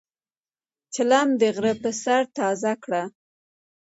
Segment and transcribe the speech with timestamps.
[0.93, 3.03] چیلم د غرۀ پۀ سر تازه کړه.